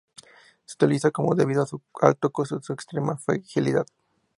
Se 0.65 0.73
utiliza 0.77 1.11
poco 1.11 1.35
debido 1.35 1.61
a 1.61 1.67
su 1.67 1.79
alto 2.01 2.31
costo 2.31 2.57
y 2.59 2.63
su 2.63 2.73
extrema 2.73 3.17
fragilidad. 3.17 3.85